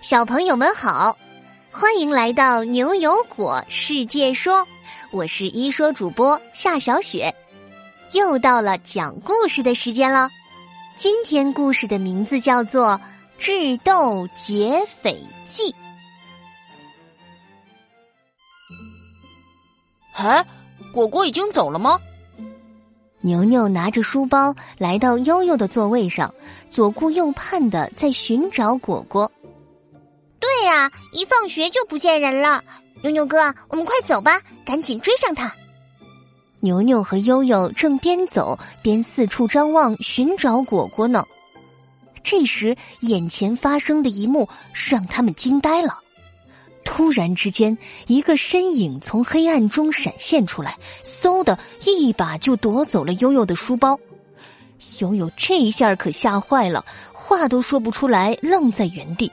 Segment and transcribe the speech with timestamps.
[0.00, 1.14] 小朋友们好，
[1.70, 4.66] 欢迎来到牛油果世界说，
[5.12, 7.34] 我是一说主播夏小雪，
[8.14, 10.30] 又到了讲故事的时间了。
[10.96, 12.92] 今天故事的名字叫做
[13.38, 15.70] 《智斗劫匪记》。
[20.14, 20.44] 哎，
[20.94, 22.00] 果果已经走了吗？
[23.20, 26.34] 牛牛拿着书包来到悠悠的座位上，
[26.70, 29.30] 左顾右盼的在寻找果果。
[30.60, 32.62] 对呀，一放学就不见人了。
[33.00, 35.50] 牛牛哥，我们快走吧，赶紧追上他。
[36.60, 41.24] 牛牛和悠悠正边走边四处张望寻找果果呢。
[42.22, 44.46] 这时，眼前发生的一幕
[44.90, 45.98] 让他们惊呆了。
[46.84, 53.98] 突然之间，一个身影从黑暗中闪现出来，嗖的一把就夺走了悠悠的书包。
[54.98, 56.84] 悠悠这一下可吓坏了，
[57.14, 59.32] 话都说不出来，愣在原地。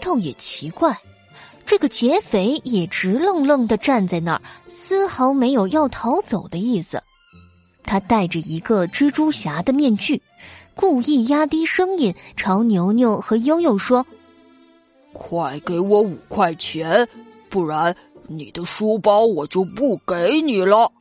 [0.00, 0.96] 倒也奇怪，
[1.66, 7.02] 这个劫匪也直愣愣的站在那儿，丝毫没有要逃走的意思。
[7.82, 10.20] 他戴着一个蜘蛛侠的面具，
[10.74, 14.04] 故意压低声音朝牛牛和悠悠说。
[15.12, 17.08] 快给我五块钱，
[17.48, 17.94] 不然
[18.26, 20.92] 你的书包我就不给你了。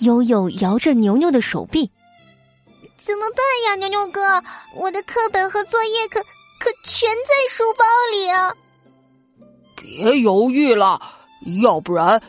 [0.00, 1.90] 悠悠摇着牛牛的手臂，
[2.96, 4.20] 怎么办呀，牛牛哥？
[4.76, 6.20] 我的课本和作业可
[6.64, 8.54] 可全在书包里啊！
[9.76, 10.98] 别犹豫了，
[11.60, 12.22] 要不然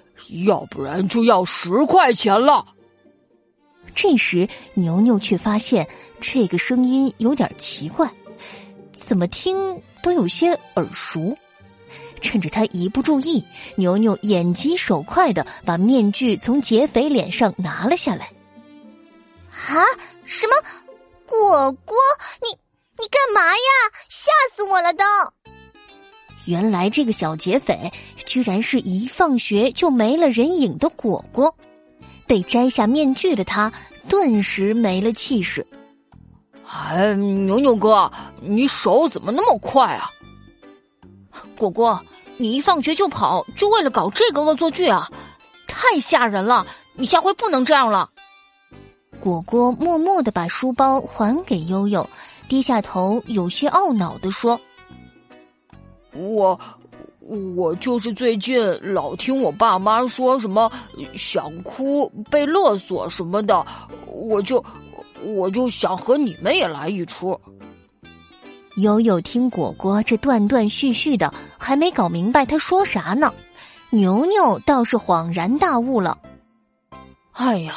[0.46, 2.66] 要不然就要十块钱了。
[3.96, 5.88] 这时，牛牛却发现
[6.20, 8.12] 这个声音有点奇怪。
[8.92, 11.38] 怎么听都有些耳熟，
[12.20, 13.42] 趁着他一不注意，
[13.78, 18.30] 牛牛眼疾手快的把面具从劫匪脸上拿了下来。
[19.50, 19.80] 啊！
[20.26, 20.56] 什么？
[21.26, 21.96] 果果，
[22.42, 22.60] 你
[22.98, 23.92] 你干嘛呀？
[24.10, 25.04] 吓死我了都！
[26.46, 27.92] 原来这个小劫匪
[28.26, 31.56] 居然是一放学就没了人影的果果，
[32.28, 33.72] 被摘下面具的他
[34.08, 35.66] 顿时没了气势。
[36.68, 38.12] 哎，牛牛哥，
[38.42, 40.12] 你手怎么那么快啊？
[41.58, 42.04] 果果，
[42.38, 45.10] 你一放学就跑，就为了搞这个恶作剧啊？
[45.68, 46.66] 太吓人了！
[46.94, 48.10] 你下回不能这样了。
[49.20, 52.08] 果果默默的把书包还给悠悠，
[52.48, 54.60] 低下头，有些懊恼的说
[56.14, 56.60] ：“我，
[57.56, 58.58] 我就是最近
[58.94, 60.72] 老听我爸妈说什么
[61.16, 63.66] 想哭、被勒索什么的，
[64.08, 64.64] 我就。”
[65.24, 67.40] 我就想和你们也来一出。
[68.76, 73.34] 悠悠听果果这断断续续的，还没搞明白他说啥呢。
[73.90, 76.20] 牛牛倒是恍然大悟了。
[77.32, 77.74] 哎呀，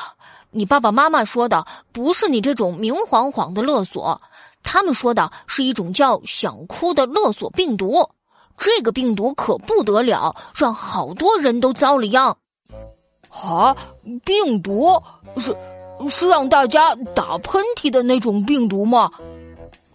[0.50, 4.20] 你爸爸妈妈说的不是你这种明晃晃的勒索，
[4.62, 8.08] 他们说的是一种叫“想哭”的勒索病毒。
[8.56, 12.36] 这个病毒可不得了，让好多人都遭了殃。
[13.30, 13.76] 啊，
[14.24, 14.90] 病毒
[15.36, 15.56] 是。
[16.08, 19.10] 是让大家打喷嚏的那种病毒吗？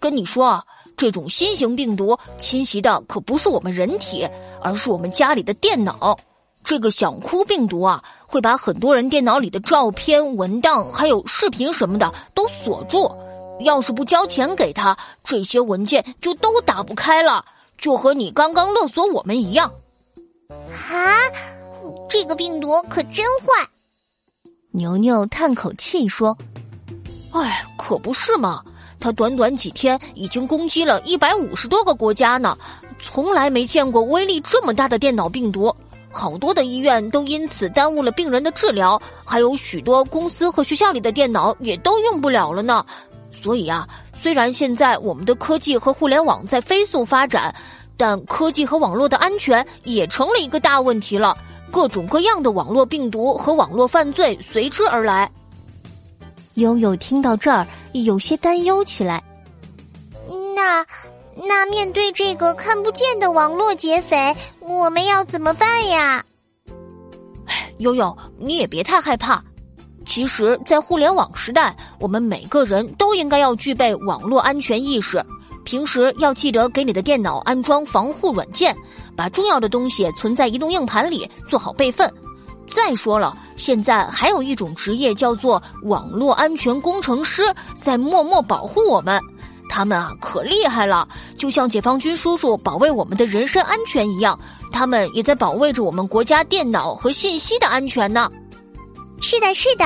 [0.02, 0.64] 跟你说啊，
[0.98, 4.28] 这种新型病毒侵袭的可不是我们人体，
[4.62, 6.20] 而是我们家里的电脑。
[6.62, 13.10] 这个想哭病毒啊，会把很多人电脑里的照片、文档还有视频什么的都锁住。
[13.60, 17.46] 要是不交钱给他，这些文件就都打不开了，
[17.78, 19.72] 就和你刚刚勒索我们一样。
[20.50, 21.16] 啊，
[22.10, 23.68] 这个病毒可真坏！
[24.72, 26.38] 牛牛叹口气说
[27.32, 28.64] ：“哎，可不是嘛！
[29.00, 32.58] 他短短几天已经攻击了一百五十多个国家呢，
[33.00, 35.76] 从来没见过威力这么大的电脑病毒。
[36.12, 42.86] 好多的医院都因此耽误了病人的治疗，还有许多公司和学校里的电脑也都用不了了呢。
[43.34, 47.54] 所以啊，虽然现在我们的科技和互联网在飞速发展，
[47.98, 51.38] 但科技和网络的安全也成了一个大问题了。”
[51.74, 55.28] 各种各样的网络病毒和网络犯罪随之而来。
[56.54, 59.24] 悠悠听到这儿，有些担忧起来。
[60.56, 60.86] 那
[61.36, 66.24] 那面对这个看不见的网络劫匪，我们要怎么办呀？
[67.80, 69.44] 悠悠，你也别太害怕。
[70.06, 75.24] 其实，在互联网时代，我们每个人都应该要具备网络安全意识。
[75.64, 78.76] 平时要记得给你的电脑安装防护软件，
[79.16, 82.14] 把重要的东西存在移动硬盘里，做好备份。
[82.70, 89.18] 再说了，现在还有一种职业叫做网络安全工程师，在默默保护我们。
[89.70, 91.08] 他们啊，可厉害了，
[91.38, 94.38] 就像解放军叔叔保卫我们的人身安全一样，
[94.74, 98.30] 他们也在保卫着我们国家电脑和信息的安全呢。
[99.24, 99.86] 是的，是的，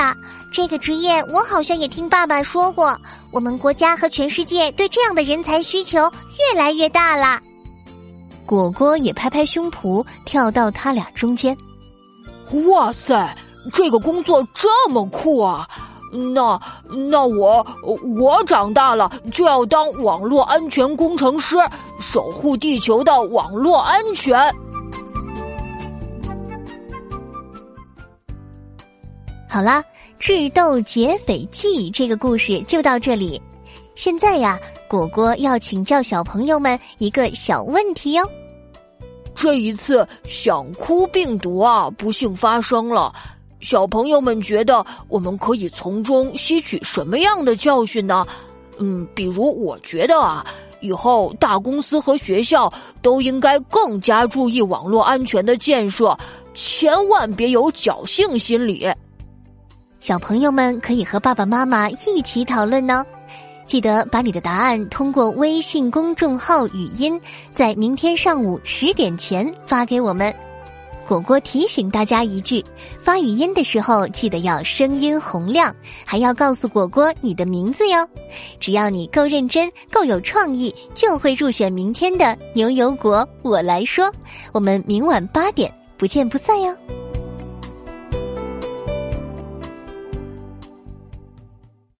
[0.52, 2.98] 这个职业我好像也听爸爸说过。
[3.30, 7.40] 我们国家和全世界对这样的人才需求越来越大了。
[8.44, 11.56] 果果也拍拍胸脯，跳到他俩中间。
[12.66, 13.32] 哇塞，
[13.72, 15.68] 这个工作这么酷啊！
[16.10, 17.64] 那那我
[18.16, 21.56] 我长大了就要当网络安全工程师，
[22.00, 24.52] 守护地球的网络安全。
[29.50, 29.82] 好啦，
[30.18, 33.40] 《智斗劫匪记》这个故事就到这里。
[33.94, 38.28] 现在呀，果果要请教小朋友们一个小问题哦。
[39.34, 43.10] 这一次想哭病毒啊，不幸发生了。
[43.60, 48.26] 小朋友们觉得我们可以从中吸取什么样的教训呢？
[48.78, 50.46] 嗯，比如我觉得啊，
[50.80, 56.14] 以后大公司和学校都应该更加注意网络安全的建设，
[56.52, 58.86] 千万别有侥幸心理。
[60.00, 63.04] 小朋友们可以和爸爸妈妈一起讨论呢。
[63.66, 67.20] 记得把你的答案通过微信公众号语音，
[67.52, 70.34] 在明天上午十点前发给我们。
[71.06, 72.64] 果果提醒大家一句：
[72.98, 75.74] 发语音的时候记得要声音洪亮，
[76.04, 78.08] 还要告诉果果你的名字哟。
[78.60, 83.26] 只要你够认真、够有创意，就会入选明天的牛油果。
[83.42, 84.10] 我来说，
[84.52, 86.74] 我们明晚八点不见不散哟。